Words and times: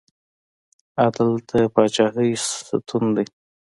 عدل 1.03 1.29
د 1.49 1.51
پاچاهۍ 1.73 2.31
ستون 2.47 3.03
دی 3.15 3.25